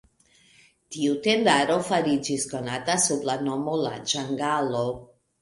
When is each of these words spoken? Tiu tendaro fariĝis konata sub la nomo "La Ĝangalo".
Tiu 0.95 1.17
tendaro 1.27 1.75
fariĝis 1.89 2.47
konata 2.55 2.97
sub 3.05 3.29
la 3.33 3.37
nomo 3.51 3.77
"La 3.85 3.95
Ĝangalo". 4.15 4.83